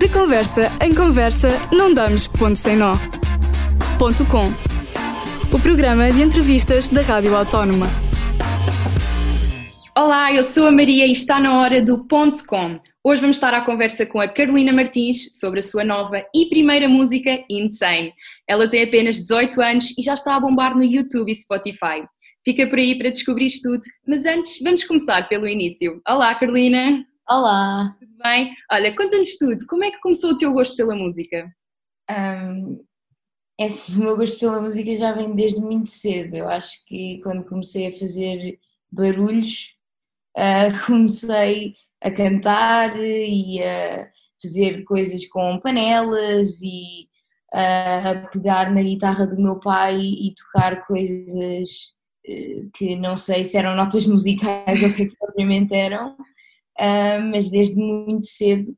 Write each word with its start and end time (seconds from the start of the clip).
De 0.00 0.08
conversa 0.08 0.72
em 0.82 0.94
conversa, 0.94 1.50
não 1.70 1.92
damos 1.92 2.26
ponto 2.26 2.56
sem 2.56 2.74
nó. 2.74 2.94
Ponto 3.98 4.24
com. 4.24 4.46
O 5.54 5.60
programa 5.60 6.10
de 6.10 6.22
entrevistas 6.22 6.88
da 6.88 7.02
Rádio 7.02 7.36
Autónoma. 7.36 7.86
Olá, 9.94 10.32
eu 10.32 10.42
sou 10.42 10.68
a 10.68 10.72
Maria 10.72 11.06
e 11.06 11.12
está 11.12 11.38
na 11.38 11.60
hora 11.60 11.82
do 11.82 12.08
Ponto 12.08 12.46
Com. 12.46 12.80
Hoje 13.04 13.20
vamos 13.20 13.36
estar 13.36 13.52
à 13.52 13.60
conversa 13.60 14.06
com 14.06 14.18
a 14.18 14.26
Carolina 14.26 14.72
Martins 14.72 15.38
sobre 15.38 15.58
a 15.58 15.62
sua 15.62 15.84
nova 15.84 16.24
e 16.34 16.46
primeira 16.48 16.88
música, 16.88 17.44
Insane. 17.50 18.14
Ela 18.48 18.70
tem 18.70 18.84
apenas 18.84 19.16
18 19.16 19.60
anos 19.60 19.94
e 19.98 20.02
já 20.02 20.14
está 20.14 20.34
a 20.34 20.40
bombar 20.40 20.74
no 20.74 20.82
YouTube 20.82 21.30
e 21.30 21.34
Spotify. 21.34 22.02
Fica 22.42 22.66
por 22.66 22.78
aí 22.78 22.96
para 22.96 23.10
descobrir 23.10 23.50
tudo, 23.62 23.80
mas 24.08 24.24
antes 24.24 24.60
vamos 24.64 24.82
começar 24.82 25.28
pelo 25.28 25.46
início. 25.46 26.00
Olá, 26.08 26.34
Carolina! 26.34 27.04
Olá! 27.28 27.94
Bem? 28.22 28.54
Olha, 28.70 28.94
conta-nos 28.94 29.36
tudo. 29.38 29.64
Como 29.66 29.82
é 29.82 29.90
que 29.90 30.00
começou 30.00 30.32
o 30.32 30.36
teu 30.36 30.52
gosto 30.52 30.76
pela 30.76 30.94
música? 30.94 31.50
Um, 32.10 32.84
é 33.58 33.64
assim, 33.64 33.94
o 33.96 34.00
meu 34.00 34.16
gosto 34.16 34.38
pela 34.38 34.60
música 34.60 34.94
já 34.94 35.12
vem 35.12 35.34
desde 35.34 35.60
muito 35.60 35.88
cedo. 35.88 36.34
Eu 36.36 36.48
acho 36.48 36.84
que 36.86 37.20
quando 37.22 37.44
comecei 37.44 37.86
a 37.86 37.92
fazer 37.92 38.58
barulhos, 38.92 39.70
uh, 40.36 40.68
comecei 40.86 41.74
a 42.02 42.10
cantar 42.10 42.94
e 42.98 43.62
a 43.62 44.10
fazer 44.42 44.84
coisas 44.84 45.26
com 45.26 45.58
panelas 45.60 46.60
e 46.62 47.08
a 47.52 48.28
pegar 48.32 48.72
na 48.72 48.82
guitarra 48.82 49.26
do 49.26 49.40
meu 49.40 49.58
pai 49.58 49.98
e 49.98 50.34
tocar 50.34 50.86
coisas 50.86 51.68
uh, 52.28 52.70
que 52.76 52.96
não 52.96 53.16
sei 53.16 53.44
se 53.44 53.56
eram 53.56 53.74
notas 53.74 54.06
musicais 54.06 54.82
ou 54.84 54.90
o 54.90 54.94
que, 54.94 55.02
é 55.02 55.06
que 55.06 55.16
propriamente 55.16 55.74
eram, 55.74 56.16
uh, 56.78 57.22
mas 57.30 57.50
desde 57.50 57.80
muito 57.80 58.24
cedo 58.26 58.76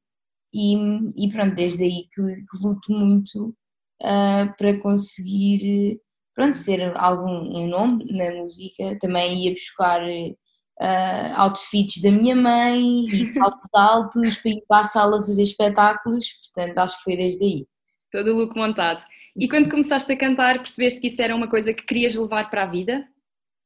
e, 0.53 0.77
e 1.17 1.31
pronto, 1.31 1.55
desde 1.55 1.85
aí 1.85 2.09
que, 2.13 2.23
que 2.23 2.63
luto 2.63 2.93
muito 2.93 3.55
uh, 4.03 4.55
para 4.57 4.79
conseguir 4.81 6.01
pronto, 6.35 6.57
ser 6.57 6.97
algum 6.97 7.57
um 7.57 7.67
nome 7.67 8.05
na 8.13 8.33
música. 8.33 8.99
Também 9.01 9.45
ia 9.45 9.53
buscar 9.53 10.03
uh, 10.03 11.35
outfits 11.37 12.01
da 12.03 12.11
minha 12.11 12.37
mãe 12.37 13.07
e 13.07 13.25
saltos 13.27 13.69
altos 13.73 14.37
para 14.41 14.51
ir 14.51 14.63
para 14.69 14.81
a 14.81 14.85
sala 14.85 15.25
fazer 15.25 15.43
espetáculos, 15.43 16.27
portanto 16.33 16.79
acho 16.79 16.97
que 16.99 17.05
foi 17.05 17.17
desde 17.17 17.45
aí. 17.45 17.67
Todo 18.11 18.33
o 18.33 18.37
look 18.37 18.55
montado. 18.57 19.03
E 19.35 19.49
quando 19.49 19.71
começaste 19.71 20.13
a 20.13 20.17
cantar, 20.17 20.59
percebeste 20.59 21.01
que 21.01 21.07
isso 21.07 21.23
era 21.23 21.35
uma 21.35 21.49
coisa 21.49 21.73
que 21.73 21.85
querias 21.85 22.15
levar 22.15 22.51
para 22.51 22.65
a 22.65 22.67
vida? 22.67 23.07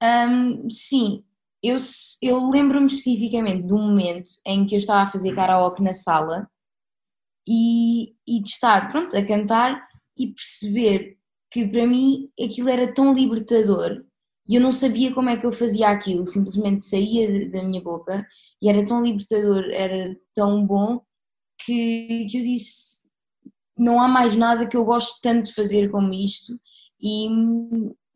Um, 0.01 0.71
sim, 0.71 1.25
eu, 1.62 1.77
eu 2.23 2.49
lembro-me 2.49 2.87
especificamente 2.87 3.67
de 3.67 3.73
um 3.73 3.89
momento 3.89 4.31
em 4.47 4.67
que 4.67 4.75
eu 4.75 4.79
estava 4.79 5.03
a 5.03 5.11
fazer 5.11 5.35
karaoke 5.35 5.83
na 5.83 5.93
sala 5.93 6.49
e, 7.47 8.15
e 8.27 8.43
de 8.43 8.49
estar 8.49 8.91
pronto, 8.91 9.17
a 9.17 9.27
cantar 9.27 9.87
e 10.17 10.29
perceber 10.29 11.17
que 11.51 11.67
para 11.67 11.87
mim 11.87 12.31
aquilo 12.41 12.69
era 12.69 12.93
tão 12.93 13.15
libertador 13.15 14.05
e 14.49 14.55
eu 14.55 14.61
não 14.61 14.71
sabia 14.71 15.12
como 15.12 15.29
é 15.29 15.37
que 15.37 15.45
eu 15.45 15.53
fazia 15.53 15.89
aquilo, 15.89 16.25
simplesmente 16.25 16.83
saía 16.84 17.51
da 17.51 17.62
minha 17.65 17.83
boca 17.83 18.27
e 18.62 18.69
era 18.69 18.84
tão 18.84 19.03
libertador, 19.03 19.65
era 19.73 20.17
tão 20.34 20.65
bom 20.65 21.01
que, 21.65 22.27
que 22.31 22.39
eu 22.39 22.43
disse: 22.43 22.99
não 23.77 24.01
há 24.01 24.07
mais 24.07 24.37
nada 24.37 24.67
que 24.67 24.77
eu 24.77 24.84
gosto 24.84 25.21
tanto 25.21 25.47
de 25.47 25.55
fazer 25.55 25.91
como 25.91 26.12
isto, 26.12 26.59
e, 27.01 27.29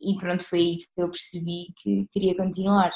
e 0.01 0.17
pronto, 0.19 0.45
foi 0.45 0.59
aí 0.61 0.77
que 0.79 0.87
eu 0.97 1.11
percebi 1.11 1.73
que 1.79 2.07
queria 2.13 2.37
continuar. 2.37 2.93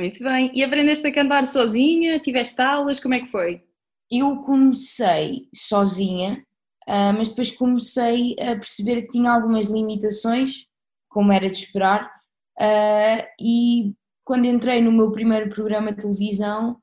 Muito 0.00 0.24
bem. 0.24 0.50
E 0.54 0.64
aprendeste 0.64 1.06
a 1.06 1.12
cantar 1.12 1.46
sozinha? 1.46 2.18
Tiveste 2.18 2.58
aulas? 2.62 2.98
Como 2.98 3.12
é 3.12 3.20
que 3.20 3.26
foi? 3.26 3.62
Eu 4.10 4.38
comecei 4.38 5.46
sozinha, 5.54 6.42
ah, 6.88 7.12
mas 7.12 7.28
depois 7.28 7.52
comecei 7.52 8.34
a 8.40 8.56
perceber 8.56 9.02
que 9.02 9.08
tinha 9.08 9.30
algumas 9.30 9.68
limitações, 9.68 10.64
como 11.06 11.30
era 11.30 11.50
de 11.50 11.58
esperar, 11.58 12.10
ah, 12.58 13.28
e 13.38 13.92
quando 14.24 14.46
entrei 14.46 14.80
no 14.80 14.90
meu 14.90 15.12
primeiro 15.12 15.50
programa 15.50 15.92
de 15.92 16.00
televisão, 16.00 16.78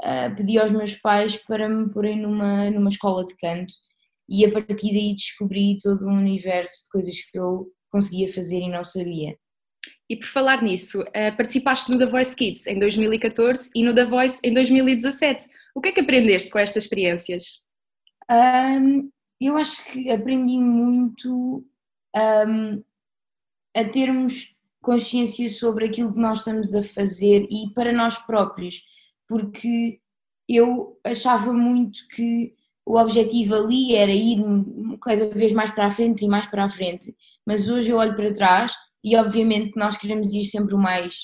ah, 0.00 0.30
pedi 0.36 0.56
aos 0.56 0.70
meus 0.70 0.94
pais 0.94 1.36
para 1.36 1.68
me 1.68 1.92
porem 1.92 2.20
numa, 2.20 2.70
numa 2.70 2.88
escola 2.88 3.26
de 3.26 3.36
canto 3.36 3.74
e 4.28 4.44
a 4.44 4.52
partir 4.52 4.92
daí 4.92 5.12
descobri 5.16 5.76
todo 5.82 6.06
um 6.06 6.16
universo 6.18 6.84
de 6.84 6.90
coisas 6.90 7.16
que 7.20 7.36
eu 7.36 7.66
conseguia 7.90 8.32
fazer 8.32 8.60
e 8.60 8.70
não 8.70 8.84
sabia. 8.84 9.36
E 10.10 10.16
por 10.16 10.26
falar 10.26 10.60
nisso, 10.60 11.02
uh, 11.02 11.36
participaste 11.36 11.88
no 11.88 11.96
The 11.96 12.06
Voice 12.06 12.34
Kids 12.34 12.66
em 12.66 12.80
2014 12.80 13.70
e 13.72 13.84
no 13.84 13.94
The 13.94 14.04
Voice 14.04 14.40
em 14.42 14.52
2017. 14.52 15.48
O 15.72 15.80
que 15.80 15.90
é 15.90 15.92
que 15.92 16.00
aprendeste 16.00 16.50
com 16.50 16.58
estas 16.58 16.82
experiências? 16.82 17.62
Um, 18.28 19.08
eu 19.40 19.56
acho 19.56 19.84
que 19.84 20.10
aprendi 20.10 20.58
muito 20.58 21.64
um, 22.16 22.82
a 23.72 23.84
termos 23.84 24.52
consciência 24.82 25.48
sobre 25.48 25.86
aquilo 25.86 26.12
que 26.12 26.18
nós 26.18 26.40
estamos 26.40 26.74
a 26.74 26.82
fazer 26.82 27.46
e 27.48 27.72
para 27.72 27.92
nós 27.92 28.18
próprios, 28.18 28.82
porque 29.28 30.00
eu 30.48 30.98
achava 31.04 31.52
muito 31.52 32.08
que 32.08 32.52
o 32.84 32.98
objetivo 32.98 33.54
ali 33.54 33.94
era 33.94 34.10
ir 34.10 34.42
cada 35.00 35.30
vez 35.30 35.52
mais 35.52 35.70
para 35.70 35.86
a 35.86 35.90
frente 35.92 36.24
e 36.24 36.28
mais 36.28 36.46
para 36.46 36.64
a 36.64 36.68
frente, 36.68 37.14
mas 37.46 37.70
hoje 37.70 37.90
eu 37.90 37.96
olho 37.96 38.16
para 38.16 38.34
trás 38.34 38.74
e 39.04 39.16
obviamente 39.16 39.72
nós 39.76 39.96
queremos 39.96 40.32
ir 40.32 40.44
sempre 40.44 40.74
o 40.74 40.78
mais 40.78 41.14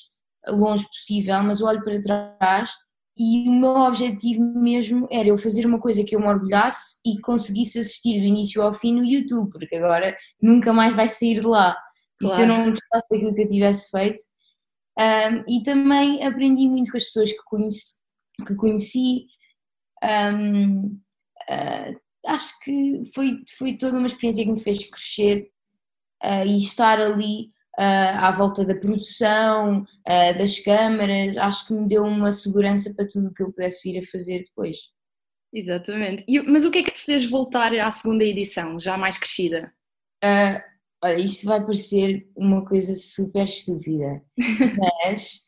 longe 0.49 0.87
possível, 0.87 1.43
mas 1.43 1.61
eu 1.61 1.67
olho 1.67 1.83
para 1.83 2.01
trás 2.01 2.71
e 3.19 3.49
o 3.49 3.53
meu 3.53 3.71
objetivo 3.71 4.43
mesmo 4.43 5.09
era 5.11 5.29
eu 5.29 5.39
fazer 5.39 5.65
uma 5.65 5.81
coisa 5.81 6.05
que 6.05 6.15
eu 6.15 6.21
me 6.21 6.27
orgulhasse 6.27 7.01
e 7.05 7.19
conseguisse 7.21 7.79
assistir 7.79 8.21
do 8.21 8.27
início 8.27 8.61
ao 8.61 8.75
fim 8.75 8.95
no 8.95 9.05
YouTube, 9.07 9.51
porque 9.51 9.77
agora 9.77 10.15
nunca 10.41 10.71
mais 10.73 10.95
vai 10.95 11.09
sair 11.09 11.41
de 11.41 11.47
lá. 11.47 11.75
Claro. 12.19 12.35
E 12.35 12.37
se 12.37 12.43
eu 12.43 12.47
não 12.47 12.71
gostasse 12.71 13.07
daquilo 13.11 13.35
que 13.35 13.43
eu 13.43 13.49
tivesse 13.49 13.91
feito. 13.91 14.21
Um, 14.99 15.45
e 15.49 15.63
também 15.63 16.23
aprendi 16.25 16.69
muito 16.69 16.91
com 16.91 16.97
as 16.99 17.05
pessoas 17.05 17.33
que 17.33 17.43
conheci. 17.47 17.95
Que 18.47 18.55
conheci 18.55 19.27
um, 20.05 20.85
uh, 20.85 20.99
ah, 21.49 21.95
acho 22.27 22.53
que 22.61 23.03
foi, 23.15 23.43
foi 23.57 23.79
toda 23.79 23.97
uma 23.97 24.07
experiência 24.07 24.45
que 24.45 24.53
me 24.53 24.61
fez 24.61 24.91
crescer 24.91 25.51
uh, 26.23 26.47
e 26.47 26.59
estar 26.59 27.01
ali 27.01 27.51
uh, 27.79 28.19
à 28.19 28.31
volta 28.31 28.65
da 28.65 28.75
produção, 28.75 29.83
uh, 29.83 30.39
das 30.39 30.59
câmaras, 30.59 31.37
acho 31.37 31.67
que 31.67 31.75
me 31.75 31.87
deu 31.87 32.05
uma 32.05 32.33
segurança 32.33 32.93
para 32.95 33.07
tudo 33.07 33.29
o 33.29 33.35
que 33.35 33.43
eu 33.43 33.51
pudesse 33.51 33.83
vir 33.83 33.99
a 33.99 34.07
fazer 34.07 34.41
depois. 34.41 34.77
Exatamente. 35.53 36.25
E, 36.29 36.41
mas 36.43 36.65
o 36.65 36.71
que 36.71 36.79
é 36.79 36.83
que 36.83 36.93
te 36.93 37.01
fez 37.01 37.29
voltar 37.29 37.73
à 37.75 37.91
segunda 37.91 38.25
edição, 38.25 38.79
já 38.79 38.97
mais 38.99 39.17
crescida? 39.19 39.73
Uh, 40.23 40.61
olha, 41.03 41.19
isto 41.19 41.47
vai 41.47 41.61
parecer 41.61 42.29
uma 42.37 42.65
coisa 42.65 42.95
super 42.95 43.45
estúpida, 43.45 44.23
mas 45.05 45.41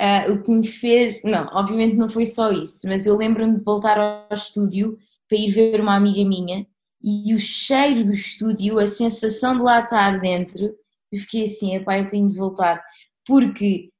uh, 0.00 0.32
o 0.32 0.42
que 0.42 0.50
me 0.50 0.66
fez. 0.66 1.20
Não, 1.24 1.46
obviamente 1.52 1.96
não 1.96 2.08
foi 2.08 2.26
só 2.26 2.50
isso, 2.50 2.86
mas 2.86 3.06
eu 3.06 3.16
lembro-me 3.16 3.58
de 3.58 3.64
voltar 3.64 3.98
ao 3.98 4.34
estúdio 4.34 4.98
para 5.28 5.38
ir 5.38 5.50
ver 5.50 5.80
uma 5.80 5.96
amiga 5.96 6.24
minha 6.24 6.66
e 7.02 7.34
o 7.34 7.38
cheiro 7.40 8.04
do 8.04 8.14
estúdio, 8.14 8.78
a 8.78 8.86
sensação 8.86 9.56
de 9.56 9.62
lá 9.62 9.80
estar 9.80 10.20
dentro, 10.20 10.74
eu 11.14 11.20
fiquei 11.20 11.44
assim, 11.44 11.76
epá, 11.76 11.98
eu 11.98 12.06
tenho 12.06 12.28
de 12.28 12.36
voltar, 12.36 12.82
porque 13.26 13.90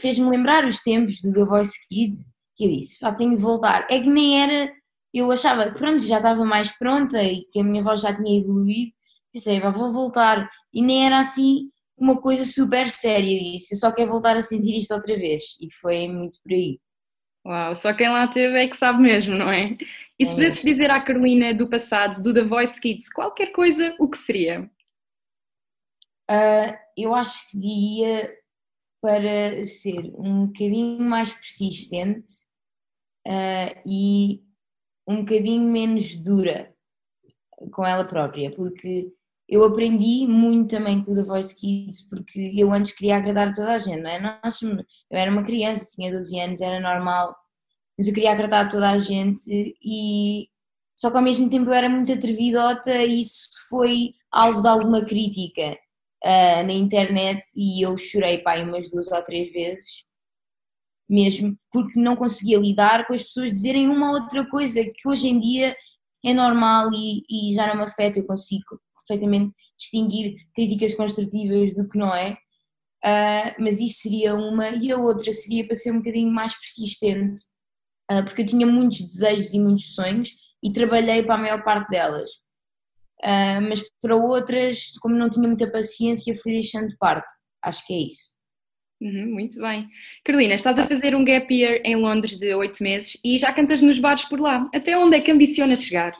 fez-me 0.00 0.28
lembrar 0.28 0.66
os 0.66 0.80
tempos 0.80 1.20
do 1.22 1.32
The 1.32 1.44
Voice 1.44 1.74
Kids, 1.88 2.32
e 2.58 2.66
eu 2.66 2.72
disse, 2.72 2.98
pá, 2.98 3.12
tenho 3.12 3.34
de 3.34 3.40
voltar. 3.40 3.86
É 3.90 4.00
que 4.00 4.08
nem 4.08 4.42
era, 4.42 4.72
eu 5.12 5.30
achava 5.30 5.70
que 5.70 5.78
pronto, 5.78 6.06
já 6.06 6.16
estava 6.16 6.44
mais 6.44 6.70
pronta 6.78 7.22
e 7.22 7.44
que 7.52 7.60
a 7.60 7.64
minha 7.64 7.82
voz 7.82 8.00
já 8.00 8.14
tinha 8.14 8.38
evoluído, 8.38 8.92
pensei, 9.32 9.60
pá, 9.60 9.70
vou 9.70 9.92
voltar, 9.92 10.48
e 10.72 10.82
nem 10.82 11.06
era 11.06 11.18
assim 11.18 11.70
uma 11.98 12.20
coisa 12.20 12.44
super 12.44 12.88
séria, 12.90 13.52
disse, 13.52 13.74
eu 13.74 13.78
só 13.78 13.90
quero 13.90 14.10
voltar 14.10 14.36
a 14.36 14.40
sentir 14.40 14.76
isto 14.76 14.92
outra 14.92 15.16
vez, 15.16 15.42
e 15.60 15.72
foi 15.72 16.06
muito 16.08 16.38
por 16.42 16.52
aí. 16.52 16.78
Uau, 17.46 17.76
só 17.76 17.94
quem 17.94 18.08
lá 18.08 18.26
teve 18.26 18.58
é 18.58 18.66
que 18.68 18.76
sabe 18.76 19.00
mesmo, 19.00 19.34
não 19.34 19.50
é? 19.50 19.78
E 20.18 20.26
se 20.26 20.32
é 20.32 20.34
pudesses 20.34 20.62
dizer 20.62 20.90
à 20.90 21.00
Carolina 21.00 21.54
do 21.54 21.70
passado, 21.70 22.20
do 22.20 22.34
The 22.34 22.42
Voice 22.42 22.80
Kids, 22.80 23.10
qualquer 23.12 23.52
coisa, 23.52 23.94
o 24.00 24.10
que 24.10 24.18
seria? 24.18 24.68
Uh, 26.30 26.76
eu 26.96 27.14
acho 27.14 27.48
que 27.50 27.58
diria 27.58 28.34
para 29.00 29.62
ser 29.64 30.12
um 30.16 30.46
bocadinho 30.46 31.00
mais 31.00 31.32
persistente 31.32 32.32
uh, 33.26 33.80
e 33.86 34.42
um 35.06 35.20
bocadinho 35.20 35.62
menos 35.70 36.16
dura 36.16 36.74
com 37.70 37.86
ela 37.86 38.04
própria, 38.04 38.50
porque 38.54 39.12
eu 39.48 39.62
aprendi 39.62 40.26
muito 40.26 40.70
também 40.70 41.04
com 41.04 41.12
o 41.12 41.14
The 41.14 41.22
Voice 41.22 41.54
Kids, 41.54 42.02
porque 42.08 42.52
eu 42.56 42.72
antes 42.72 42.92
queria 42.92 43.16
agradar 43.16 43.48
a 43.48 43.52
toda 43.52 43.72
a 43.72 43.78
gente, 43.78 44.02
não 44.02 44.10
é? 44.10 44.20
Nós, 44.20 44.60
eu 44.62 44.84
era 45.10 45.30
uma 45.30 45.44
criança, 45.44 45.94
tinha 45.94 46.10
12 46.10 46.40
anos, 46.40 46.60
era 46.60 46.80
normal, 46.80 47.36
mas 47.96 48.08
eu 48.08 48.14
queria 48.14 48.32
agradar 48.32 48.66
a 48.66 48.68
toda 48.68 48.90
a 48.90 48.98
gente 48.98 49.76
e 49.82 50.48
só 50.96 51.10
que 51.10 51.16
ao 51.16 51.22
mesmo 51.22 51.48
tempo 51.48 51.70
eu 51.70 51.74
era 51.74 51.88
muito 51.88 52.12
atrevidota 52.12 52.90
e 52.90 53.20
isso 53.20 53.48
foi 53.68 54.14
alvo 54.32 54.62
de 54.62 54.68
alguma 54.68 55.04
crítica 55.04 55.78
uh, 56.26 56.66
na 56.66 56.72
internet 56.72 57.42
e 57.56 57.84
eu 57.84 57.96
chorei 57.96 58.38
pai 58.38 58.62
umas 58.62 58.90
duas 58.90 59.10
ou 59.10 59.22
três 59.22 59.52
vezes, 59.52 60.04
mesmo 61.08 61.56
porque 61.70 62.00
não 62.00 62.16
conseguia 62.16 62.58
lidar 62.58 63.06
com 63.06 63.14
as 63.14 63.22
pessoas 63.22 63.52
dizerem 63.52 63.88
uma 63.88 64.10
ou 64.10 64.22
outra 64.22 64.44
coisa 64.50 64.82
que 64.82 65.08
hoje 65.08 65.28
em 65.28 65.38
dia 65.38 65.76
é 66.24 66.34
normal 66.34 66.90
e, 66.92 67.22
e 67.30 67.54
já 67.54 67.68
não 67.68 67.76
me 67.76 67.82
afeta, 67.82 68.18
eu 68.18 68.26
consigo 68.26 68.64
perfeitamente 68.96 69.54
distinguir 69.78 70.34
críticas 70.52 70.94
construtivas 70.96 71.74
do 71.74 71.88
que 71.88 71.96
não 71.96 72.12
é, 72.12 72.32
uh, 72.32 73.62
mas 73.62 73.80
isso 73.80 74.00
seria 74.00 74.34
uma, 74.34 74.70
e 74.70 74.90
a 74.90 74.98
outra 74.98 75.30
seria 75.30 75.64
para 75.64 75.76
ser 75.76 75.92
um 75.92 75.98
bocadinho 75.98 76.32
mais 76.32 76.58
persistente, 76.58 77.36
uh, 78.10 78.24
porque 78.24 78.42
eu 78.42 78.46
tinha 78.46 78.66
muitos 78.66 79.00
desejos 79.00 79.54
e 79.54 79.60
muitos 79.60 79.94
sonhos 79.94 80.30
e 80.60 80.72
trabalhei 80.72 81.22
para 81.22 81.36
a 81.36 81.38
maior 81.38 81.62
parte 81.62 81.90
delas. 81.90 82.30
Uh, 83.22 83.60
mas 83.68 83.82
para 84.00 84.16
outras, 84.16 84.92
como 85.00 85.14
não 85.14 85.28
tinha 85.28 85.46
muita 85.46 85.70
paciência, 85.70 86.36
fui 86.36 86.52
deixando 86.52 86.88
de 86.88 86.96
parte. 86.98 87.26
Acho 87.62 87.86
que 87.86 87.94
é 87.94 87.98
isso. 88.06 88.36
Uhum, 89.00 89.32
muito 89.32 89.60
bem. 89.60 89.88
Carolina, 90.24 90.54
estás 90.54 90.78
a 90.78 90.86
fazer 90.86 91.14
um 91.14 91.24
gap 91.24 91.52
year 91.54 91.80
em 91.84 91.96
Londres 91.96 92.38
de 92.38 92.54
oito 92.54 92.82
meses 92.82 93.18
e 93.22 93.38
já 93.38 93.52
cantas 93.52 93.82
nos 93.82 93.98
bares 93.98 94.24
por 94.24 94.40
lá. 94.40 94.66
Até 94.74 94.96
onde 94.96 95.16
é 95.16 95.20
que 95.20 95.30
ambicionas 95.30 95.82
chegar? 95.82 96.14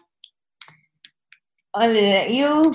Olha, 1.74 2.30
eu, 2.30 2.72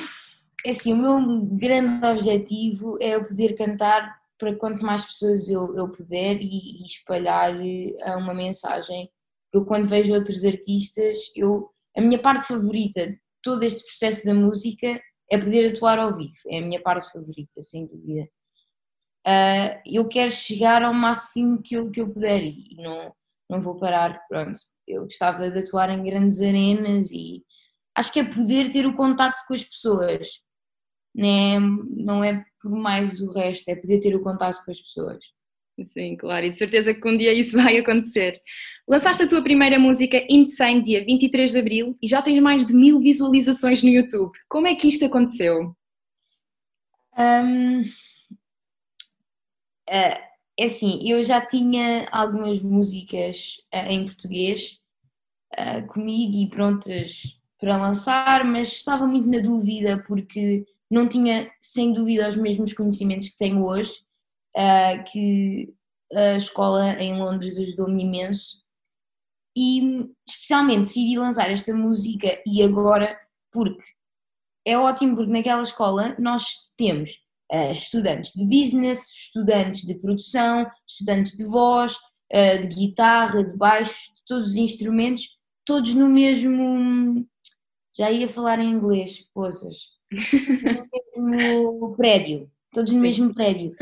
é 0.65 0.71
assim, 0.71 0.94
o 0.94 0.97
meu 0.97 1.41
grande 1.45 2.06
objetivo 2.06 2.97
é 3.00 3.15
eu 3.15 3.27
poder 3.27 3.56
cantar 3.56 4.15
para 4.39 4.56
quanto 4.56 4.83
mais 4.83 5.06
pessoas 5.06 5.50
eu, 5.50 5.75
eu 5.75 5.89
puder 5.89 6.38
e, 6.41 6.81
e 6.81 6.85
espalhar 6.85 7.56
eh, 7.56 8.15
uma 8.15 8.33
mensagem. 8.33 9.07
Eu 9.53 9.65
quando 9.65 9.88
vejo 9.88 10.13
outros 10.13 10.44
artistas, 10.44 11.18
eu, 11.35 11.69
a 11.95 12.01
minha 12.01 12.18
parte 12.18 12.47
favorita 12.47 13.15
todo 13.42 13.64
este 13.64 13.84
processo 13.84 14.26
da 14.26 14.34
música 14.34 15.02
é 15.32 15.38
poder 15.38 15.72
atuar 15.72 16.00
ao 16.00 16.16
vivo. 16.16 16.34
É 16.50 16.60
a 16.60 16.62
minha 16.62 16.82
parte 16.82 17.12
favorita, 17.12 17.62
sem 17.62 17.86
dúvida 17.86 18.28
uh, 19.28 19.82
eu 19.86 20.08
quero 20.08 20.32
chegar 20.32 20.84
ao 20.84 20.94
máximo 20.94 21.62
que 21.62 21.76
eu, 21.76 21.90
que 21.92 22.02
eu 22.02 22.12
puder 22.12 22.44
e 22.44 22.76
não, 22.78 23.14
não 23.50 23.62
vou 23.62 23.80
parar, 23.80 24.20
pronto. 24.28 24.60
Eu 24.88 25.04
gostava 25.04 25.50
de 25.50 25.60
atuar 25.60 25.90
em 25.90 26.04
grandes 26.04 26.42
arenas 26.42 27.12
e 27.12 27.44
acho 27.96 28.12
que 28.12 28.20
é 28.20 28.24
poder 28.24 28.70
ter 28.72 28.86
o 28.86 28.96
contacto 28.96 29.44
com 29.48 29.54
as 29.54 29.64
pessoas, 29.64 30.28
né? 31.16 31.60
não 31.60 32.24
é 32.24 32.44
por 32.62 32.72
mais 32.72 33.22
o 33.22 33.32
resto, 33.32 33.70
é 33.70 33.76
poder 33.76 34.00
ter 34.00 34.16
o 34.16 34.24
contacto 34.24 34.64
com 34.66 34.72
as 34.72 34.82
pessoas. 34.82 35.24
Sim, 35.83 36.15
claro, 36.15 36.45
e 36.45 36.51
de 36.51 36.57
certeza 36.57 36.94
que 36.94 37.07
um 37.07 37.18
dia 37.18 37.33
isso 37.33 37.56
vai 37.62 37.77
acontecer. 37.77 38.33
Lançaste 38.88 39.23
a 39.23 39.27
tua 39.27 39.41
primeira 39.41 39.79
música 39.79 40.23
Insane 40.29 40.83
dia 40.83 41.03
23 41.03 41.51
de 41.51 41.59
Abril 41.59 41.97
e 42.01 42.07
já 42.07 42.21
tens 42.21 42.39
mais 42.39 42.65
de 42.65 42.73
mil 42.73 43.00
visualizações 43.00 43.81
no 43.81 43.89
YouTube. 43.89 44.31
Como 44.50 44.68
é 44.68 44.75
que 44.75 44.88
isto 44.88 45.06
aconteceu? 45.06 45.75
Um, 47.18 47.83
é 50.59 50.65
assim, 50.65 51.09
eu 51.09 51.23
já 51.23 51.45
tinha 51.45 52.06
algumas 52.12 52.62
músicas 52.62 53.57
uh, 53.73 53.89
em 53.91 54.06
português 54.06 54.77
uh, 55.53 55.85
comigo 55.88 56.35
e 56.35 56.50
prontas 56.50 57.39
para 57.59 57.77
lançar, 57.77 58.45
mas 58.45 58.69
estava 58.69 59.06
muito 59.06 59.27
na 59.27 59.39
dúvida 59.39 60.03
porque 60.07 60.65
não 60.89 61.07
tinha, 61.07 61.51
sem 61.59 61.94
dúvida, 61.94 62.29
os 62.29 62.35
mesmos 62.35 62.73
conhecimentos 62.73 63.29
que 63.29 63.38
tenho 63.38 63.63
hoje, 63.63 63.94
que 65.12 65.74
a 66.13 66.36
escola 66.36 66.94
em 67.01 67.18
Londres 67.18 67.57
ajudou-me 67.57 68.03
imenso 68.03 68.62
e 69.56 70.09
especialmente 70.27 70.81
decidi 70.81 71.18
lançar 71.18 71.50
esta 71.50 71.74
música 71.74 72.42
e 72.45 72.63
agora 72.63 73.18
porque 73.51 73.81
é 74.65 74.77
ótimo 74.77 75.15
porque 75.15 75.31
naquela 75.31 75.63
escola 75.63 76.15
nós 76.19 76.69
temos 76.77 77.12
uh, 77.51 77.71
estudantes 77.71 78.33
de 78.33 78.45
business, 78.45 79.09
estudantes 79.09 79.81
de 79.86 79.95
produção, 79.95 80.69
estudantes 80.88 81.36
de 81.36 81.45
voz, 81.45 81.95
uh, 82.33 82.68
de 82.68 82.75
guitarra, 82.75 83.44
de 83.44 83.57
baixo, 83.57 84.13
de 84.15 84.21
todos 84.27 84.50
os 84.50 84.56
instrumentos, 84.56 85.38
todos 85.65 85.94
no 85.94 86.07
mesmo. 86.07 87.27
Já 87.97 88.12
ia 88.12 88.30
falar 88.30 88.59
em 88.59 88.69
inglês, 88.69 89.27
poças. 89.33 89.89
No 90.12 90.88
mesmo 91.18 91.95
prédio, 91.97 92.50
todos 92.71 92.91
no 92.91 93.00
mesmo 93.00 93.33
prédio. 93.33 93.75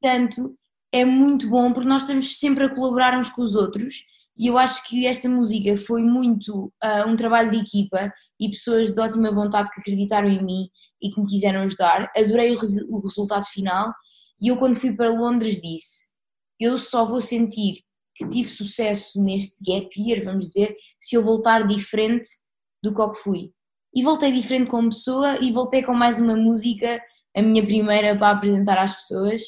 Portanto, 0.00 0.56
é 0.92 1.04
muito 1.04 1.48
bom 1.48 1.72
porque 1.72 1.88
nós 1.88 2.02
estamos 2.02 2.38
sempre 2.38 2.64
a 2.64 2.74
colaborar 2.74 3.18
uns 3.18 3.30
com 3.30 3.42
os 3.42 3.54
outros 3.54 4.04
e 4.36 4.46
eu 4.46 4.58
acho 4.58 4.86
que 4.88 5.06
esta 5.06 5.28
música 5.28 5.76
foi 5.76 6.02
muito 6.02 6.72
uh, 6.82 7.08
um 7.08 7.16
trabalho 7.16 7.50
de 7.50 7.58
equipa 7.58 8.12
e 8.40 8.50
pessoas 8.50 8.92
de 8.92 9.00
ótima 9.00 9.32
vontade 9.32 9.70
que 9.70 9.80
acreditaram 9.80 10.28
em 10.28 10.42
mim 10.42 10.68
e 11.00 11.10
que 11.10 11.20
me 11.20 11.26
quiseram 11.26 11.62
ajudar. 11.62 12.10
Adorei 12.16 12.52
o, 12.52 12.58
res 12.58 12.76
o 12.88 13.00
resultado 13.00 13.44
final 13.46 13.92
e 14.40 14.48
eu, 14.48 14.56
quando 14.56 14.76
fui 14.76 14.92
para 14.94 15.10
Londres, 15.10 15.60
disse: 15.60 16.10
Eu 16.58 16.76
só 16.76 17.04
vou 17.04 17.20
sentir 17.20 17.84
que 18.16 18.28
tive 18.28 18.48
sucesso 18.48 19.22
neste 19.22 19.56
gap 19.64 19.88
year, 19.96 20.24
vamos 20.24 20.46
dizer, 20.46 20.74
se 21.00 21.14
eu 21.14 21.22
voltar 21.22 21.66
diferente 21.66 22.28
do 22.82 22.94
que 22.94 23.20
fui. 23.20 23.52
E 23.94 24.02
voltei 24.02 24.32
diferente 24.32 24.70
como 24.70 24.88
pessoa 24.88 25.38
e 25.40 25.52
voltei 25.52 25.82
com 25.82 25.94
mais 25.94 26.18
uma 26.18 26.34
música, 26.34 27.00
a 27.34 27.42
minha 27.42 27.64
primeira 27.64 28.16
para 28.16 28.36
apresentar 28.36 28.78
às 28.78 28.94
pessoas. 28.94 29.42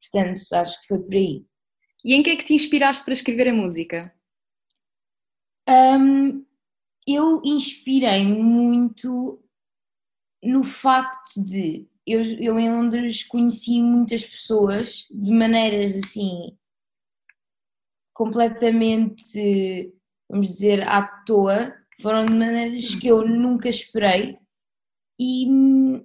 Portanto, 0.00 0.40
acho 0.52 0.80
que 0.80 0.88
foi 0.88 0.98
por 0.98 1.14
aí. 1.14 1.44
E 2.04 2.14
em 2.14 2.22
que 2.22 2.30
é 2.30 2.36
que 2.36 2.44
te 2.44 2.54
inspiraste 2.54 3.04
para 3.04 3.12
escrever 3.12 3.48
a 3.48 3.54
música? 3.54 4.12
Um, 5.68 6.44
eu 7.06 7.40
inspirei-me 7.44 8.42
muito 8.42 9.40
no 10.42 10.64
facto 10.64 11.40
de 11.42 11.86
eu, 12.04 12.20
eu 12.40 12.58
em 12.58 12.68
Londres 12.68 13.22
conheci 13.22 13.80
muitas 13.80 14.24
pessoas 14.24 15.06
de 15.08 15.30
maneiras 15.30 15.96
assim 15.96 16.56
completamente, 18.12 19.92
vamos 20.28 20.48
dizer, 20.48 20.86
à 20.86 21.06
toa, 21.24 21.74
foram 22.00 22.26
de 22.26 22.36
maneiras 22.36 22.94
que 22.94 23.08
eu 23.08 23.26
nunca 23.26 23.68
esperei 23.68 24.38
e 25.18 25.48
hum, 25.48 26.04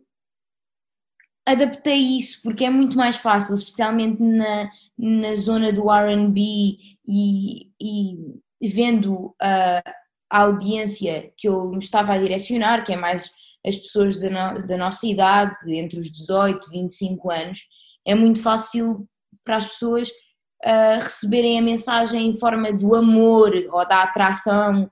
adaptei 1.48 2.18
isso 2.18 2.42
porque 2.44 2.66
é 2.66 2.70
muito 2.70 2.98
mais 2.98 3.16
fácil, 3.16 3.56
especialmente 3.56 4.22
na, 4.22 4.70
na 4.98 5.34
zona 5.36 5.72
do 5.72 5.90
RB 5.90 6.78
e, 7.08 7.72
e 7.80 8.68
vendo 8.70 9.34
a, 9.42 9.82
a 10.30 10.42
audiência 10.42 11.32
que 11.38 11.48
eu 11.48 11.72
me 11.72 11.80
estava 11.80 12.14
a 12.14 12.18
direcionar, 12.18 12.84
que 12.84 12.92
é 12.92 12.98
mais 12.98 13.32
as 13.66 13.78
pessoas 13.78 14.20
da, 14.20 14.30
no, 14.30 14.68
da 14.68 14.78
nossa 14.78 15.08
idade, 15.08 15.56
entre 15.74 16.00
os 16.00 16.12
18 16.12 16.68
e 16.68 16.82
25 16.82 17.32
anos, 17.32 17.60
é 18.06 18.14
muito 18.14 18.42
fácil 18.42 19.08
para 19.44 19.58
as 19.58 19.68
pessoas 19.68 20.10
uh, 20.10 21.02
receberem 21.02 21.58
a 21.58 21.62
mensagem 21.62 22.28
em 22.28 22.38
forma 22.38 22.74
do 22.74 22.94
amor 22.94 23.54
ou 23.70 23.88
da 23.88 24.04
atração. 24.04 24.84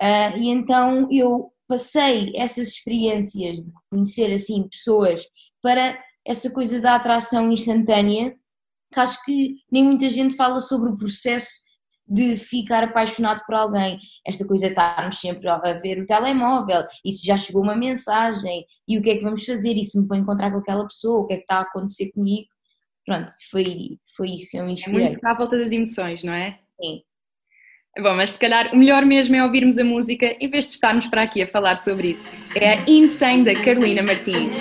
Uh, 0.00 0.38
e 0.38 0.48
então 0.48 1.08
eu 1.12 1.52
passei 1.68 2.32
essas 2.34 2.68
experiências 2.68 3.62
de 3.62 3.72
conhecer 3.88 4.32
assim 4.32 4.68
pessoas 4.68 5.24
para 5.62 5.98
essa 6.26 6.50
coisa 6.50 6.80
da 6.80 6.96
atração 6.96 7.50
instantânea, 7.50 8.34
que 8.92 9.00
acho 9.00 9.24
que 9.24 9.56
nem 9.70 9.84
muita 9.84 10.10
gente 10.10 10.36
fala 10.36 10.60
sobre 10.60 10.90
o 10.90 10.96
processo 10.96 11.62
de 12.06 12.36
ficar 12.36 12.84
apaixonado 12.84 13.42
por 13.46 13.54
alguém. 13.54 13.98
Esta 14.26 14.46
coisa 14.46 14.66
de 14.66 14.72
estarmos 14.72 15.18
sempre 15.18 15.48
a 15.48 15.58
ver 15.58 16.02
o 16.02 16.06
telemóvel, 16.06 16.82
e 17.04 17.12
se 17.12 17.26
já 17.26 17.38
chegou 17.38 17.62
uma 17.62 17.76
mensagem, 17.76 18.66
e 18.86 18.98
o 18.98 19.02
que 19.02 19.10
é 19.10 19.16
que 19.16 19.22
vamos 19.22 19.44
fazer, 19.44 19.74
e 19.76 19.84
se 19.84 19.98
me 19.98 20.06
vou 20.06 20.16
encontrar 20.16 20.50
com 20.50 20.58
aquela 20.58 20.86
pessoa, 20.86 21.20
o 21.20 21.26
que 21.26 21.34
é 21.34 21.36
que 21.36 21.42
está 21.42 21.56
a 21.58 21.62
acontecer 21.62 22.12
comigo. 22.12 22.48
Pronto, 23.06 23.30
foi, 23.50 23.98
foi 24.16 24.30
isso 24.30 24.50
que 24.50 24.58
eu 24.58 24.64
me 24.64 24.72
inspirei. 24.72 25.06
É 25.06 25.08
muito 25.08 25.24
à 25.24 25.34
volta 25.34 25.58
das 25.58 25.72
emoções, 25.72 26.22
não 26.22 26.32
é? 26.32 26.58
Sim. 26.80 27.02
Bom, 28.00 28.14
mas 28.16 28.30
se 28.30 28.38
calhar 28.38 28.72
o 28.72 28.76
melhor 28.76 29.04
mesmo 29.04 29.36
é 29.36 29.44
ouvirmos 29.44 29.76
a 29.76 29.84
música 29.84 30.34
em 30.40 30.48
vez 30.48 30.66
de 30.66 30.72
estarmos 30.72 31.06
para 31.08 31.22
aqui 31.22 31.42
a 31.42 31.46
falar 31.46 31.76
sobre 31.76 32.12
isso. 32.12 32.30
É 32.54 32.70
a 32.70 32.84
Insane 32.88 33.44
da 33.44 33.54
Carolina 33.54 34.02
Martins. 34.02 34.54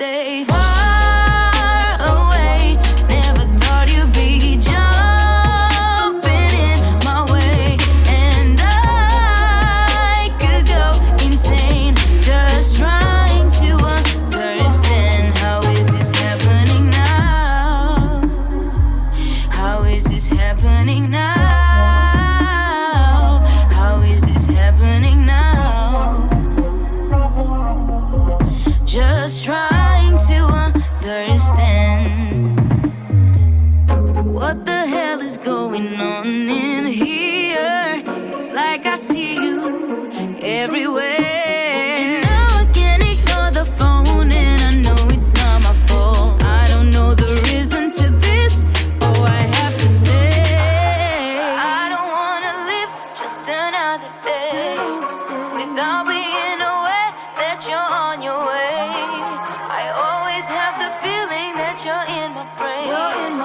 birthday. 0.00 0.69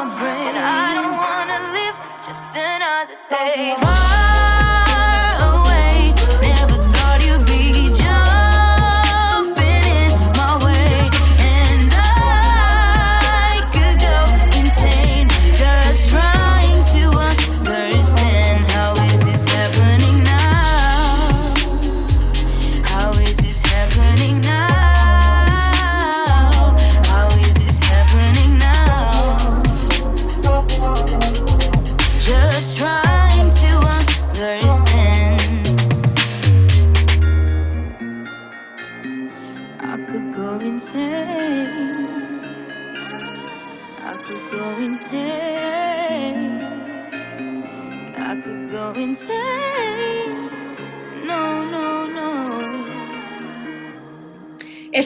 My 0.06 0.20
brain. 0.20 0.56
And 0.56 0.58
I 0.58 0.94
don't 0.94 1.18
wanna 1.18 1.60
live 1.74 1.96
just 2.22 2.56
another 2.56 3.18
day. 3.30 4.35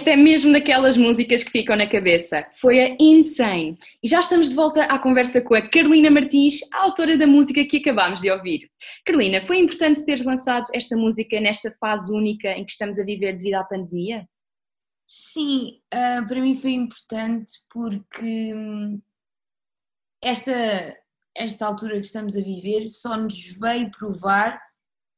É 0.10 0.16
mesmo 0.16 0.51
daquelas 0.51 0.98
músicas 0.98 1.44
que 1.44 1.51
ficam 1.51 1.75
na 1.75 1.88
cabeça. 1.88 2.44
Foi 2.54 2.82
a 2.82 2.98
Insane. 3.00 3.78
E 4.01 4.08
já 4.08 4.20
estamos 4.20 4.50
de 4.50 4.56
volta 4.56 4.86
à 4.86 4.98
conversa 4.98 5.39
com 5.39 5.54
a 5.54 5.70
Carolina 5.70 6.10
Martins, 6.10 6.62
a 6.74 6.86
autora 6.86 7.16
da 7.16 7.28
música 7.28 7.63
que 7.63 7.78
acabámos 7.78 8.20
de 8.20 8.32
ouvir. 8.32 8.72
Carolina, 9.06 9.46
foi 9.46 9.60
importante 9.60 10.04
teres 10.04 10.25
lançado 10.25 10.66
esta 10.74 10.98
música 10.98 11.39
nesta 11.39 11.72
fase 11.80 12.12
única 12.12 12.50
em 12.54 12.66
que 12.66 12.72
estamos 12.72 12.98
a 12.98 13.04
viver 13.04 13.36
devido 13.36 13.54
à 13.54 13.63
pandemia? 13.63 14.28
Sim, 15.06 15.80
ah, 15.92 16.25
para 16.28 16.42
mim 16.42 16.58
foi 16.58 16.72
importante 16.72 17.51
porque 17.72 18.51
hum, 18.56 19.00
esta, 20.24 20.98
esta 21.36 21.68
altura 21.68 22.00
que 22.00 22.06
estamos 22.08 22.36
a 22.36 22.42
viver 22.42 22.89
só 22.89 23.16
nos 23.16 23.39
veio 23.51 23.92
provar 23.92 24.60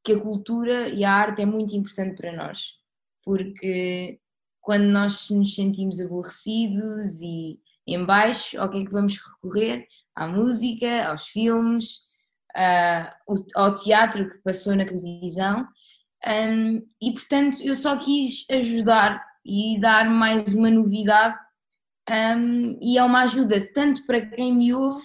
que 0.04 0.12
a 0.12 0.20
cultura 0.20 0.90
e 0.90 1.02
a 1.02 1.10
arte 1.10 1.40
é 1.40 1.46
muito 1.46 1.74
importante 1.74 2.14
para 2.14 2.36
nós. 2.36 2.74
Porque 3.24 4.18
quando 4.62 4.84
nós 4.84 5.28
nos 5.30 5.54
sentimos 5.54 6.00
aborrecidos 6.00 7.20
e 7.20 7.58
em 7.86 8.04
baixo, 8.04 8.58
ao 8.58 8.70
que 8.70 8.78
é 8.78 8.84
que 8.84 8.92
vamos 8.92 9.18
recorrer? 9.18 9.86
À 10.14 10.26
música, 10.26 11.08
aos 11.08 11.26
filmes, 11.26 12.00
ao 13.54 13.74
teatro 13.74 14.30
que 14.30 14.38
passou 14.38 14.76
na 14.76 14.86
televisão. 14.86 15.66
Hum, 16.24 16.86
e 17.02 17.12
portanto 17.12 17.60
eu 17.62 17.74
só 17.74 17.96
quis 17.98 18.44
ajudar 18.48 19.20
e 19.44 19.80
dar 19.80 20.08
mais 20.08 20.54
uma 20.54 20.70
novidade 20.70 21.36
hum, 22.08 22.78
e 22.80 22.96
é 22.96 23.02
uma 23.02 23.24
ajuda 23.24 23.68
tanto 23.74 24.06
para 24.06 24.24
quem 24.24 24.54
me 24.54 24.72
ouve 24.72 25.02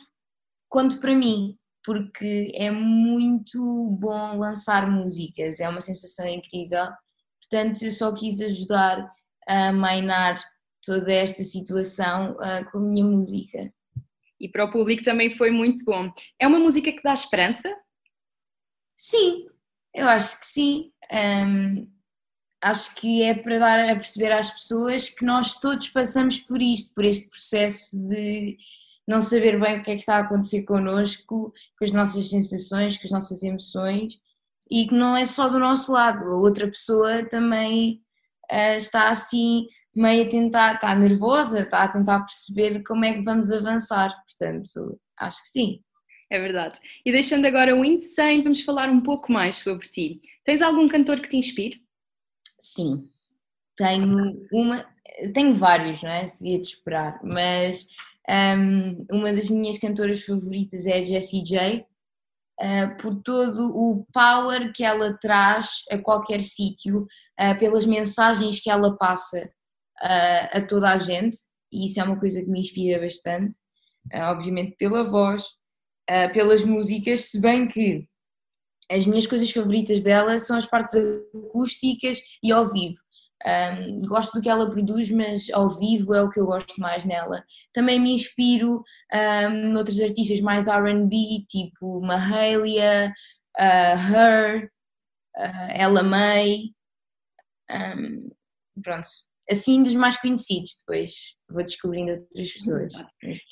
quanto 0.70 1.00
para 1.00 1.16
mim, 1.16 1.58
porque 1.84 2.52
é 2.54 2.70
muito 2.70 3.60
bom 4.00 4.38
lançar 4.38 4.88
músicas, 4.92 5.60
é 5.60 5.68
uma 5.68 5.82
sensação 5.82 6.28
incrível. 6.28 6.86
Portanto, 7.42 7.82
eu 7.82 7.92
só 7.92 8.14
quis 8.14 8.40
ajudar 8.42 9.12
a 9.48 9.72
mainar 9.72 10.44
toda 10.86 11.12
esta 11.12 11.44
situação 11.44 12.38
ah, 12.40 12.66
com 12.66 12.78
a 12.78 12.82
minha 12.82 13.04
música. 13.04 13.74
E 14.40 14.48
para 14.48 14.66
o 14.66 14.72
público 14.72 15.04
também 15.04 15.32
foi 15.32 15.50
muito 15.50 15.84
bom. 15.84 16.12
É 16.40 16.48
uma 16.48 16.60
música 16.60 16.92
que 16.92 17.02
dá 17.02 17.14
esperança? 17.14 17.74
Sim, 18.96 19.48
eu 19.94 20.08
acho 20.08 20.40
que 20.40 20.46
sim. 20.46 20.92
Hum, 21.12 21.90
acho 22.62 22.96
que 22.96 23.24
é 23.24 23.34
para 23.34 23.60
dar 23.60 23.90
a 23.90 23.96
perceber 23.96 24.32
às 24.32 24.50
pessoas 24.52 25.10
que 25.10 25.26
nós 25.26 25.56
todos 25.60 25.90
passamos 25.90 26.40
por 26.40 26.62
isto, 26.62 26.94
por 26.94 27.06
este 27.06 27.30
processo 27.30 27.98
de 28.08 28.58
não 29.08 29.22
saber 29.22 29.60
bem 29.60 29.80
o 29.80 29.84
que 29.84 29.92
é 29.92 29.94
que 29.94 30.02
está 30.02 30.18
a 30.18 30.20
acontecer 30.20 30.64
connosco, 30.64 31.54
com 31.78 31.86
as 31.86 31.94
nossas 31.94 32.30
sensações, 32.30 32.98
com 32.98 33.06
as 33.06 33.12
nossas 33.12 33.42
emoções, 33.42 34.20
e 34.70 34.88
que 34.88 34.94
não 34.94 35.16
é 35.16 35.26
só 35.26 35.48
do 35.48 35.60
nosso 35.60 35.92
lado, 35.92 36.26
a 36.26 36.36
outra 36.36 36.68
pessoa 36.68 37.24
também 37.30 38.04
está 38.50 39.10
assim 39.10 39.68
meio 39.96 40.28
a 40.28 40.30
tentar, 40.30 40.76
está 40.76 40.94
nervosa, 40.94 41.62
está 41.62 41.84
a 41.84 41.88
tentar 41.88 42.20
perceber 42.20 42.84
como 42.84 43.04
é 43.04 43.14
que 43.14 43.24
vamos 43.24 43.52
avançar. 43.52 44.14
Portanto, 44.26 45.00
acho 45.18 45.42
que 45.42 45.48
sim. 45.50 45.80
É 46.30 46.40
verdade. 46.40 46.78
E 47.06 47.12
deixando 47.12 47.46
agora 47.46 47.76
o 47.76 47.86
Insane, 47.86 48.44
vamos 48.44 48.62
falar 48.62 48.90
um 48.90 49.02
pouco 49.02 49.32
mais 49.32 49.58
sobre 49.58 49.88
ti. 49.88 50.22
Tens 50.44 50.62
algum 50.62 50.88
cantor 50.88 51.22
que 51.22 51.30
te 51.30 51.38
inspire? 51.38 51.82
Sim, 52.60 52.98
tenho 53.78 54.46
uma, 54.52 54.86
tenho 55.34 55.56
vários, 55.56 56.02
não 56.04 56.10
é? 56.10 56.28
Seria 56.28 56.60
de 56.60 56.68
esperar, 56.68 57.20
mas 57.24 57.88
hum, 58.30 58.98
uma 59.12 59.32
das 59.32 59.50
minhas 59.50 59.78
cantoras 59.78 60.24
favoritas 60.26 60.86
é 60.86 61.00
a 61.00 61.04
Jessie 61.04 61.44
J, 61.44 61.86
ah, 62.60 62.96
por 63.00 63.22
todo 63.22 63.72
o 63.76 64.06
power 64.12 64.72
que 64.74 64.84
ela 64.84 65.18
traz 65.20 65.84
a 65.92 65.98
qualquer 65.98 66.42
sítio, 66.42 67.06
ah, 67.38 67.56
pelas 67.56 67.86
mensagens 67.86 68.60
que 68.60 68.70
ela 68.70 68.98
passa 68.98 69.50
ah, 70.02 70.50
a 70.54 70.62
toda 70.66 70.92
a 70.92 70.98
gente, 70.98 71.38
e 71.72 71.86
isso 71.86 72.00
é 72.00 72.04
uma 72.04 72.20
coisa 72.20 72.42
que 72.42 72.50
me 72.50 72.62
inspira 72.62 73.00
bastante, 73.00 73.56
obviamente 74.14 74.76
pela 74.78 75.04
voz, 75.04 75.44
pelas 76.34 76.64
músicas, 76.64 77.26
se 77.26 77.42
bem 77.42 77.68
que 77.68 78.08
as 78.90 79.06
minhas 79.06 79.28
coisas 79.28 79.52
favoritas 79.52 80.02
dela 80.02 80.40
são 80.40 80.58
as 80.58 80.66
partes 80.66 80.96
acústicas 80.96 82.22
e 82.42 82.54
ao 82.54 82.72
vivo. 82.72 82.98
Um, 83.46 84.02
gosto 84.02 84.34
do 84.34 84.42
que 84.42 84.50
ela 84.50 84.70
produz, 84.70 85.12
mas 85.12 85.50
ao 85.52 85.70
vivo 85.70 86.14
é 86.14 86.22
o 86.22 86.30
que 86.30 86.40
eu 86.40 86.46
gosto 86.46 86.82
mais 86.82 87.06
nela. 87.06 87.44
Também 87.72 88.00
me 88.00 88.14
inspiro 88.14 88.84
um, 89.14 89.74
noutros 89.74 90.02
artistas 90.02 90.42
mais 90.42 90.68
RB, 90.68 91.46
tipo 91.48 92.02
Mahalia, 92.02 93.14
uh, 93.58 94.14
Her, 94.14 94.72
uh, 95.38 95.72
Ella 95.72 96.04
May. 96.04 96.72
Um, 97.70 98.30
pronto, 98.82 99.08
assim 99.50 99.84
dos 99.84 99.94
mais 99.94 100.18
conhecidos. 100.18 100.78
Depois 100.80 101.36
vou 101.50 101.64
descobrindo 101.64 102.12
outras 102.12 102.52
pessoas. 102.52 102.94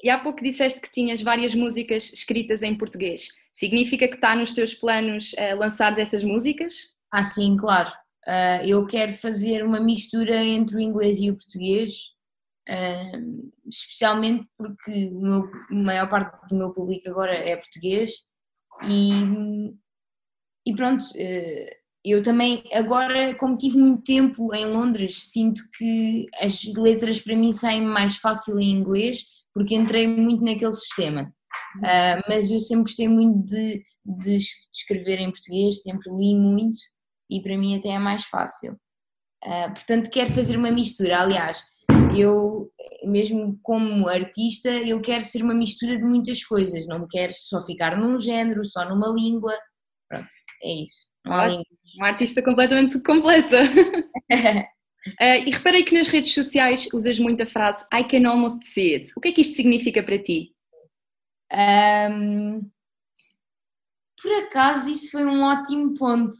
E 0.04 0.10
há 0.10 0.20
pouco 0.20 0.44
disseste 0.44 0.82
que 0.82 0.92
tinhas 0.92 1.22
várias 1.22 1.54
músicas 1.54 2.12
escritas 2.12 2.64
em 2.64 2.76
português. 2.76 3.28
Significa 3.54 4.08
que 4.08 4.16
está 4.16 4.36
nos 4.36 4.54
teus 4.54 4.74
planos 4.74 5.34
uh, 5.34 5.58
lançar 5.58 5.98
essas 6.00 6.24
músicas? 6.24 6.74
Ah, 7.12 7.24
sim, 7.24 7.56
claro. 7.56 7.94
Uh, 8.28 8.66
eu 8.66 8.86
quero 8.88 9.14
fazer 9.14 9.64
uma 9.64 9.80
mistura 9.80 10.44
entre 10.44 10.78
o 10.78 10.80
inglês 10.80 11.20
e 11.20 11.30
o 11.30 11.36
português, 11.36 11.92
uh, 12.68 13.52
especialmente 13.70 14.48
porque 14.58 15.12
meu- 15.12 15.52
a 15.70 15.74
maior 15.76 16.10
parte 16.10 16.48
do 16.50 16.56
meu 16.56 16.72
público 16.74 17.08
agora 17.08 17.36
é 17.36 17.56
português 17.56 18.12
e, 18.90 19.12
e 20.66 20.76
pronto, 20.76 21.04
uh, 21.04 21.76
eu 22.04 22.24
também 22.24 22.64
agora, 22.74 23.36
como 23.36 23.58
tive 23.58 23.78
muito 23.78 24.04
tempo 24.04 24.54
em 24.56 24.66
Londres, 24.66 25.30
sinto 25.32 25.62
que 25.78 26.26
as 26.40 26.64
letras 26.76 27.20
para 27.22 27.36
mim 27.36 27.52
saem 27.52 27.84
mais 27.84 28.18
fácil 28.18 28.60
em 28.60 28.72
inglês 28.72 29.24
porque 29.54 29.76
entrei 29.76 30.08
muito 30.08 30.44
naquele 30.44 30.72
sistema. 30.72 31.34
Mas 32.28 32.52
eu 32.52 32.60
sempre 32.60 32.84
gostei 32.84 33.08
muito 33.08 33.44
de, 33.46 33.84
de 34.06 34.38
escrever 34.74 35.20
em 35.20 35.32
português, 35.32 35.82
sempre 35.82 36.12
li 36.12 36.36
muito 36.36 36.80
e 37.30 37.42
para 37.42 37.58
mim 37.58 37.78
até 37.78 37.90
é 37.90 38.00
mais 38.00 38.26
fácil. 38.26 38.78
Ah, 39.44 39.70
portanto, 39.70 40.10
quero 40.10 40.32
fazer 40.32 40.58
uma 40.58 40.72
mistura. 40.72 41.20
Aliás, 41.20 41.64
eu, 42.18 42.72
mesmo 43.04 43.60
como 43.62 44.08
artista, 44.08 44.70
eu 44.70 45.00
quero 45.02 45.24
ser 45.24 45.44
uma 45.44 45.54
mistura 45.54 45.98
de 45.98 46.04
muitas 46.04 46.44
coisas. 46.44 46.88
Não 46.88 47.08
quero 47.08 47.32
só 47.34 47.64
ficar 47.66 47.98
num 47.98 48.18
género, 48.18 48.66
só 48.66 48.88
numa 48.88 49.08
língua. 49.10 49.54
Pronto, 50.10 50.28
é 50.64 50.84
isso. 50.84 51.10
Ótimo. 51.28 51.64
Uma 51.98 52.08
artista 52.08 52.42
completamente 52.44 53.02
completa. 53.04 53.64
Uh, 54.32 54.66
e 55.46 55.50
reparei 55.52 55.84
que 55.84 55.94
nas 55.94 56.08
redes 56.08 56.34
sociais 56.34 56.88
usas 56.94 57.20
muito 57.20 57.44
a 57.44 57.46
frase 57.46 57.86
I 57.94 58.04
can 58.04 58.28
almost 58.28 58.66
see 58.66 58.96
it. 58.96 59.12
O 59.16 59.22
que 59.22 59.30
é 59.30 59.32
que 59.32 59.42
isto 59.42 59.56
significa 59.56 60.04
para 60.04 60.22
ti? 60.22 60.52
Ahm, 61.52 62.62
por 64.22 64.32
acaso, 64.44 64.90
isso 64.90 65.12
foi 65.12 65.24
um 65.24 65.44
ótimo 65.44 65.94
ponto. 65.94 66.34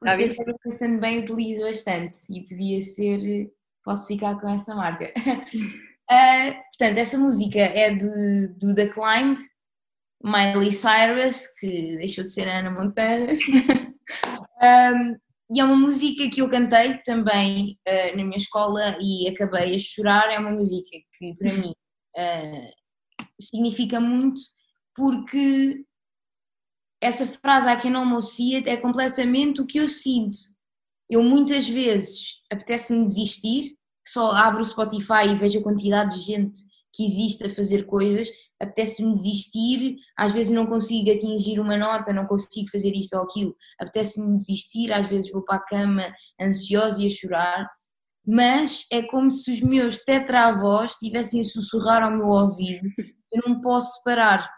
Porque 0.00 0.24
até 0.24 0.52
pensando 0.62 1.00
bem, 1.00 1.20
utilizo 1.20 1.62
bastante 1.62 2.20
e 2.30 2.42
podia 2.42 2.80
ser. 2.80 3.50
Posso 3.84 4.06
ficar 4.06 4.40
com 4.40 4.48
essa 4.48 4.74
marca. 4.74 5.12
Ah, 6.10 6.62
portanto, 6.70 6.96
essa 6.96 7.18
música 7.18 7.58
é 7.58 7.94
de, 7.94 8.48
do 8.54 8.74
The 8.74 8.88
Climb, 8.88 9.36
Miley 10.24 10.72
Cyrus, 10.72 11.46
que 11.60 11.98
deixou 11.98 12.24
de 12.24 12.32
ser 12.32 12.48
Ana 12.48 12.70
Montana. 12.70 13.26
Ahm, 14.62 15.18
e 15.54 15.60
é 15.60 15.64
uma 15.64 15.76
música 15.76 16.28
que 16.30 16.40
eu 16.40 16.48
cantei 16.48 16.96
também 17.04 17.78
uh, 17.86 18.16
na 18.16 18.24
minha 18.24 18.38
escola 18.38 18.96
e 19.02 19.28
acabei 19.28 19.76
a 19.76 19.78
chorar. 19.78 20.30
É 20.30 20.38
uma 20.38 20.50
música 20.50 20.96
que 21.18 21.34
para 21.36 21.52
mim 21.52 21.74
uh, 22.16 22.70
significa 23.40 24.00
muito 24.00 24.40
porque 24.94 25.84
essa 27.00 27.26
frase 27.26 27.68
I 27.68 27.80
can 27.80 27.96
almost 27.96 28.34
see 28.34 28.56
it 28.56 28.68
é 28.68 28.76
completamente 28.76 29.60
o 29.60 29.66
que 29.66 29.78
eu 29.78 29.88
sinto. 29.88 30.38
Eu 31.08 31.22
muitas 31.22 31.68
vezes 31.68 32.40
apetece-me 32.50 33.02
desistir, 33.02 33.76
só 34.06 34.30
abro 34.32 34.60
o 34.60 34.64
Spotify 34.64 35.28
e 35.28 35.34
vejo 35.34 35.60
a 35.60 35.62
quantidade 35.62 36.16
de 36.16 36.24
gente 36.24 36.58
que 36.92 37.04
existe 37.04 37.46
a 37.46 37.50
fazer 37.50 37.86
coisas, 37.86 38.28
apetece-me 38.60 39.12
desistir, 39.12 39.96
às 40.16 40.32
vezes 40.32 40.52
não 40.52 40.66
consigo 40.66 41.10
atingir 41.10 41.60
uma 41.60 41.76
nota, 41.76 42.12
não 42.12 42.26
consigo 42.26 42.68
fazer 42.70 42.92
isto 42.94 43.14
ou 43.14 43.22
aquilo, 43.22 43.56
apetece-me 43.80 44.36
desistir, 44.36 44.92
às 44.92 45.06
vezes 45.06 45.30
vou 45.30 45.42
para 45.42 45.56
a 45.56 45.64
cama 45.64 46.12
ansiosa 46.40 47.02
e 47.02 47.06
a 47.06 47.10
chorar, 47.10 47.70
mas 48.26 48.84
é 48.92 49.02
como 49.02 49.30
se 49.30 49.52
os 49.52 49.60
meus 49.60 49.98
tetravós 49.98 50.92
estivessem 50.92 51.40
a 51.40 51.44
sussurrar 51.44 52.02
ao 52.02 52.10
meu 52.10 52.26
ouvido, 52.26 52.86
eu 53.32 53.42
não 53.46 53.60
posso 53.60 54.02
parar, 54.02 54.50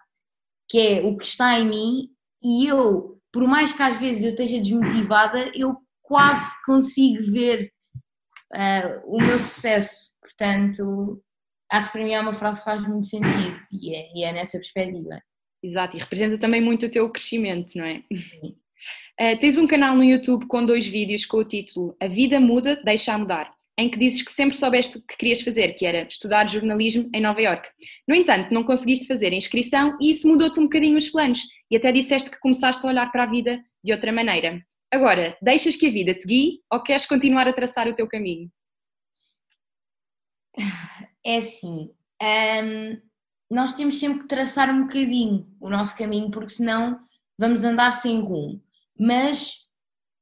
que 0.68 0.78
é 0.78 1.02
o 1.02 1.16
que 1.16 1.24
está 1.24 1.58
em 1.58 1.68
mim, 1.68 2.08
e 2.42 2.66
eu, 2.66 3.20
por 3.32 3.46
mais 3.46 3.72
que 3.72 3.82
às 3.82 3.98
vezes 3.98 4.22
eu 4.24 4.30
esteja 4.30 4.58
desmotivada, 4.58 5.50
eu 5.54 5.76
quase 6.02 6.50
consigo 6.64 7.30
ver 7.30 7.72
uh, 8.52 9.00
o 9.04 9.18
meu 9.18 9.38
sucesso, 9.38 10.12
portanto 10.20 11.22
acho 11.70 11.86
que 11.86 11.92
para 11.92 12.04
mim 12.04 12.12
é 12.12 12.20
uma 12.20 12.32
frase 12.32 12.58
que 12.58 12.64
faz 12.64 12.86
muito 12.86 13.06
sentido 13.06 13.60
e 13.70 13.94
é, 13.94 14.12
e 14.14 14.24
é 14.24 14.32
nessa 14.32 14.58
perspectiva. 14.58 15.22
Exato, 15.62 15.96
e 15.96 16.00
representa 16.00 16.38
também 16.38 16.60
muito 16.60 16.86
o 16.86 16.90
teu 16.90 17.08
crescimento, 17.10 17.72
não 17.76 17.84
é? 17.84 18.02
Uh, 19.20 19.38
tens 19.38 19.58
um 19.58 19.66
canal 19.66 19.94
no 19.94 20.02
YouTube 20.02 20.46
com 20.46 20.64
dois 20.64 20.86
vídeos 20.86 21.26
com 21.26 21.36
o 21.36 21.44
título 21.44 21.94
A 22.00 22.08
Vida 22.08 22.40
Muda, 22.40 22.80
Deixa 22.82 23.12
a 23.12 23.18
Mudar, 23.18 23.50
em 23.80 23.88
que 23.88 23.98
dizes 23.98 24.20
que 24.20 24.30
sempre 24.30 24.54
soubeste 24.54 24.98
o 24.98 25.02
que 25.02 25.16
querias 25.16 25.40
fazer, 25.40 25.72
que 25.72 25.86
era 25.86 26.02
estudar 26.02 26.46
jornalismo 26.46 27.08
em 27.14 27.20
Nova 27.22 27.40
York. 27.40 27.66
No 28.06 28.14
entanto, 28.14 28.52
não 28.52 28.62
conseguiste 28.62 29.06
fazer 29.06 29.32
a 29.32 29.36
inscrição 29.36 29.96
e 29.98 30.10
isso 30.10 30.28
mudou-te 30.28 30.60
um 30.60 30.64
bocadinho 30.64 30.98
os 30.98 31.08
planos 31.08 31.40
e 31.70 31.76
até 31.76 31.90
disseste 31.90 32.30
que 32.30 32.38
começaste 32.38 32.84
a 32.84 32.90
olhar 32.90 33.10
para 33.10 33.22
a 33.22 33.30
vida 33.30 33.58
de 33.82 33.92
outra 33.92 34.12
maneira. 34.12 34.62
Agora, 34.92 35.34
deixas 35.40 35.76
que 35.76 35.86
a 35.86 35.90
vida 35.90 36.12
te 36.12 36.26
guie 36.26 36.60
ou 36.70 36.82
queres 36.82 37.06
continuar 37.06 37.48
a 37.48 37.54
traçar 37.54 37.88
o 37.88 37.94
teu 37.94 38.06
caminho? 38.06 38.50
é 41.24 41.36
assim, 41.38 41.90
um, 42.22 43.00
nós 43.50 43.72
temos 43.72 43.98
sempre 43.98 44.20
que 44.20 44.28
traçar 44.28 44.68
um 44.68 44.82
bocadinho 44.82 45.48
o 45.58 45.70
nosso 45.70 45.96
caminho, 45.96 46.30
porque 46.30 46.50
senão 46.50 47.00
vamos 47.38 47.64
andar 47.64 47.92
sem 47.92 48.20
rumo. 48.20 48.62
Mas 48.98 49.60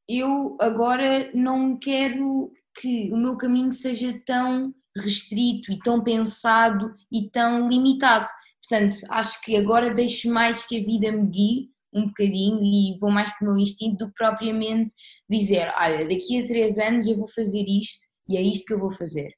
eu 0.09 0.57
agora 0.61 1.29
não 1.35 1.77
quero 1.77 2.53
que 2.81 3.11
o 3.13 3.17
meu 3.17 3.37
caminho 3.37 3.73
seja 3.73 4.21
tão 4.25 4.75
restrito 4.97 5.73
e 5.73 5.79
tão 5.81 6.03
pensado 6.03 6.93
e 7.11 7.29
tão 7.31 7.69
limitado. 7.69 8.27
Portanto, 8.69 8.97
acho 9.11 9.41
que 9.43 9.57
agora 9.57 9.95
deixo 9.95 10.31
mais 10.31 10.67
que 10.67 10.81
a 10.81 10.85
vida 10.85 11.13
me 11.13 11.29
guie 11.29 11.71
um 11.93 12.07
bocadinho 12.07 12.61
e 12.63 12.99
vou 12.99 13.11
mais 13.11 13.33
para 13.37 13.49
o 13.49 13.55
meu 13.55 13.63
instinto 13.63 13.99
do 13.99 14.09
que 14.09 14.15
propriamente 14.15 14.93
dizer, 15.29 15.73
olha, 15.79 16.09
daqui 16.09 16.43
a 16.43 16.47
três 16.47 16.79
anos 16.79 17.07
eu 17.07 17.17
vou 17.17 17.29
fazer 17.29 17.65
isto 17.67 18.07
e 18.29 18.37
é 18.37 18.43
isto 18.43 18.67
que 18.67 18.75
eu 18.75 18.79
vou 18.79 18.93
fazer 18.93 19.33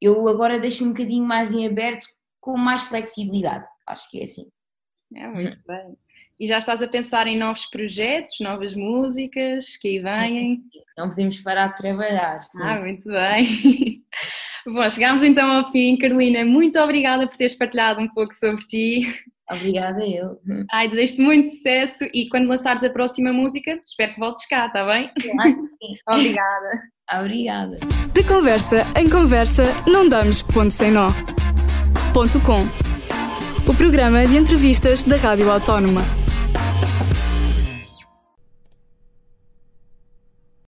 eu 0.00 0.26
agora 0.28 0.58
deixo 0.58 0.84
um 0.84 0.88
bocadinho 0.88 1.24
mais 1.24 1.52
em 1.52 1.66
aberto 1.66 2.06
com 2.40 2.56
mais 2.56 2.82
flexibilidade. 2.82 3.66
Acho 3.86 4.10
que 4.10 4.20
é 4.20 4.24
assim. 4.24 4.48
É 5.14 5.28
muito 5.28 5.56
uhum. 5.56 5.62
bem. 5.66 5.96
E 6.38 6.46
já 6.46 6.56
estás 6.56 6.80
a 6.80 6.88
pensar 6.88 7.26
em 7.26 7.38
novos 7.38 7.66
projetos, 7.66 8.40
novas 8.40 8.74
músicas 8.74 9.76
que 9.76 9.88
aí 9.88 9.98
vêm? 9.98 10.62
Não 11.00 11.08
podemos 11.08 11.40
parar 11.40 11.68
de 11.68 11.76
trabalhar. 11.78 12.42
Sim. 12.42 12.62
Ah, 12.62 12.78
muito 12.78 13.08
bem. 13.08 14.02
Bom, 14.66 14.90
chegámos 14.90 15.22
então 15.22 15.50
ao 15.50 15.72
fim. 15.72 15.96
Carolina, 15.96 16.44
muito 16.44 16.78
obrigada 16.78 17.26
por 17.26 17.38
teres 17.38 17.56
partilhado 17.56 18.02
um 18.02 18.08
pouco 18.08 18.34
sobre 18.34 18.66
ti. 18.66 19.10
Obrigada 19.50 20.06
eu. 20.06 20.38
Ai, 20.70 20.88
desejo-te 20.88 21.22
muito 21.22 21.48
sucesso 21.48 22.04
e 22.12 22.28
quando 22.28 22.48
lançares 22.48 22.84
a 22.84 22.90
próxima 22.90 23.32
música, 23.32 23.80
espero 23.84 24.12
que 24.12 24.20
voltes 24.20 24.46
cá, 24.46 24.66
está 24.66 24.84
bem? 24.84 25.10
Claro 25.20 25.56
que 25.56 25.62
sim. 25.62 25.96
Obrigada. 26.06 26.82
Obrigada. 27.18 27.76
De 28.12 28.22
conversa 28.22 28.86
em 28.94 29.08
conversa, 29.08 29.64
não 29.86 30.06
damos 30.06 30.42
ponto 30.42 30.70
sem 30.70 30.90
nó. 30.90 31.08
Ponto 32.12 32.38
com. 32.40 32.66
O 33.66 33.74
programa 33.74 34.26
de 34.26 34.36
entrevistas 34.36 35.02
da 35.02 35.16
Rádio 35.16 35.50
Autónoma. 35.50 36.19